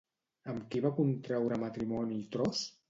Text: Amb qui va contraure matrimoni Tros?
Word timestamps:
Amb 0.53 0.63
qui 0.71 0.81
va 0.87 0.93
contraure 1.01 1.61
matrimoni 1.67 2.23
Tros? 2.37 2.69